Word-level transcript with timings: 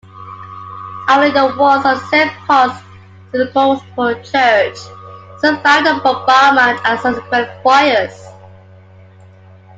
Only 1.09 1.29
the 1.29 1.55
walls 1.59 1.85
of 1.85 1.99
Saint 2.09 2.31
Paul's 2.47 2.73
Episcopal 3.35 4.15
Church 4.23 4.77
survived 5.37 5.85
the 5.85 6.01
bombardment 6.03 6.79
and 6.83 6.99
subsequent 6.99 7.47
fires. 7.61 8.25